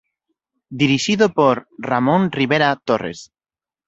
Dirixido 0.81 1.25
por 1.37 1.55
Ramón 1.89 2.21
Rivera 2.37 2.69
Torres. 2.87 3.19